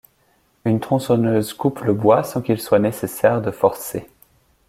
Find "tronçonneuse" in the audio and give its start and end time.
0.79-1.53